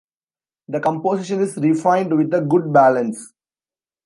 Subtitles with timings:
[0.69, 3.33] The composition is refined with a good balance.